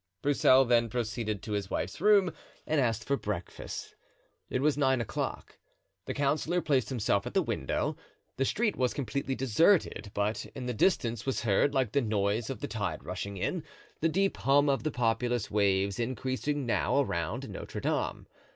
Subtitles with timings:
[0.23, 2.33] Broussel then proceeded to his wife's room
[2.65, 3.93] and asked for breakfast;
[4.49, 5.59] it was nine o'clock.
[6.05, 7.95] The councillor placed himself at the window;
[8.35, 12.61] the street was completely deserted, but in the distance was heard, like the noise of
[12.61, 13.63] the tide rushing in,
[13.99, 18.25] the deep hum of the populous waves increasing now around Notre Dame.